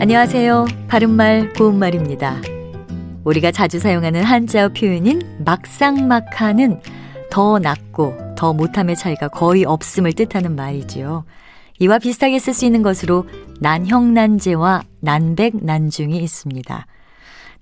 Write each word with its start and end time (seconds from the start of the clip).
안녕하세요. 0.00 0.66
바른말 0.86 1.52
고운말입니다. 1.54 2.40
우리가 3.24 3.50
자주 3.50 3.80
사용하는 3.80 4.22
한자어 4.22 4.68
표현인 4.68 5.20
막상막하는 5.44 6.80
더 7.32 7.58
낫고 7.58 8.36
더 8.36 8.52
못함의 8.52 8.94
차이가 8.94 9.26
거의 9.26 9.64
없음을 9.64 10.12
뜻하는 10.12 10.54
말이지요. 10.54 11.24
이와 11.80 11.98
비슷하게 11.98 12.38
쓸 12.38 12.54
수 12.54 12.64
있는 12.64 12.82
것으로 12.82 13.26
난형난제와 13.58 14.82
난백난중이 15.00 16.16
있습니다. 16.16 16.86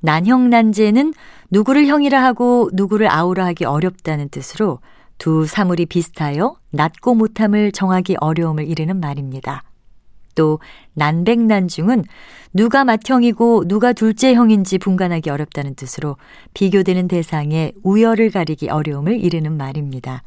난형난제는 0.00 1.14
누구를 1.50 1.86
형이라 1.86 2.22
하고 2.22 2.68
누구를 2.74 3.10
아우라 3.10 3.46
하기 3.46 3.64
어렵다는 3.64 4.28
뜻으로 4.28 4.80
두 5.16 5.46
사물이 5.46 5.86
비슷하여 5.86 6.56
낫고 6.68 7.14
못함을 7.14 7.72
정하기 7.72 8.16
어려움을 8.20 8.68
이르는 8.68 9.00
말입니다. 9.00 9.62
또 10.36 10.60
난백난중은 10.94 12.04
누가 12.54 12.84
맏형이고 12.84 13.64
누가 13.66 13.92
둘째 13.92 14.34
형인지 14.34 14.78
분간하기 14.78 15.28
어렵다는 15.28 15.74
뜻으로 15.74 16.16
비교되는 16.54 17.08
대상의 17.08 17.72
우열을 17.82 18.30
가리기 18.30 18.70
어려움을 18.70 19.18
이르는 19.20 19.56
말입니다. 19.56 20.22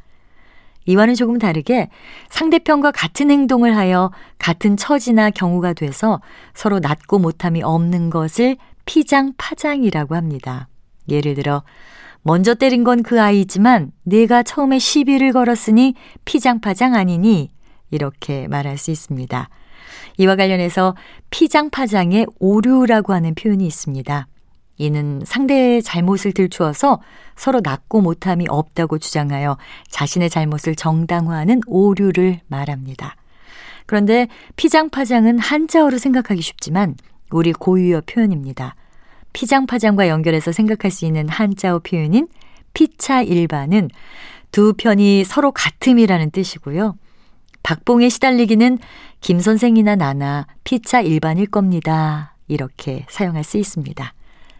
이와는 0.86 1.14
조금 1.14 1.38
다르게 1.38 1.88
상대편과 2.28 2.90
같은 2.92 3.30
행동을 3.30 3.76
하여 3.76 4.10
같은 4.38 4.76
처지나 4.76 5.30
경우가 5.30 5.72
돼서 5.72 6.20
서로 6.52 6.78
낫고 6.78 7.18
못함이 7.18 7.62
없는 7.62 8.10
것을 8.10 8.56
피장 8.84 9.32
파장이라고 9.38 10.14
합니다. 10.14 10.68
예를 11.08 11.34
들어 11.34 11.62
먼저 12.22 12.54
때린 12.54 12.84
건 12.84 13.02
그 13.02 13.20
아이지만 13.20 13.92
내가 14.02 14.42
처음에 14.42 14.78
시비를 14.78 15.32
걸었으니 15.32 15.94
피장파장 16.24 16.94
아니니 16.94 17.50
이렇게 17.90 18.46
말할 18.48 18.78
수 18.78 18.90
있습니다. 18.90 19.48
이와 20.18 20.36
관련해서 20.36 20.94
피장파장의 21.30 22.26
오류라고 22.38 23.12
하는 23.12 23.34
표현이 23.34 23.66
있습니다. 23.66 24.26
이는 24.78 25.22
상대의 25.26 25.82
잘못을 25.82 26.32
들추어서 26.32 27.00
서로 27.36 27.60
낫고 27.62 28.00
못함이 28.00 28.46
없다고 28.48 28.98
주장하여 28.98 29.58
자신의 29.90 30.30
잘못을 30.30 30.74
정당화하는 30.74 31.60
오류를 31.66 32.40
말합니다. 32.48 33.16
그런데 33.84 34.28
피장파장은 34.56 35.38
한자어로 35.38 35.98
생각하기 35.98 36.40
쉽지만 36.40 36.94
우리 37.30 37.52
고유어 37.52 38.02
표현입니다. 38.06 38.74
피장파장과 39.32 40.08
연결해서 40.08 40.52
생각할 40.52 40.90
수 40.90 41.04
있는 41.04 41.28
한자어 41.28 41.80
표현인 41.80 42.28
피차 42.72 43.22
일반은 43.22 43.90
두 44.50 44.72
편이 44.72 45.24
서로 45.24 45.52
같음이라는 45.52 46.30
뜻이고요. 46.30 46.96
박봉에 47.62 48.08
시달리기는 48.08 48.78
김 49.20 49.40
선생이나 49.40 49.96
나나 49.96 50.46
피차 50.64 51.00
일반일 51.02 51.46
겁니다. 51.46 52.34
이렇게 52.48 53.06
사용할 53.08 53.44
수 53.44 53.58
있습니다. 53.58 54.12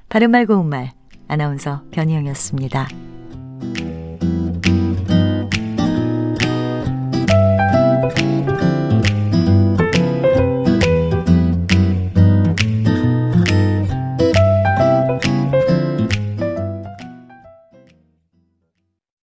바른말 0.09 0.47
고운말 0.47 0.93
아나운서 1.29 1.83
변희영이었습니다. 1.91 3.10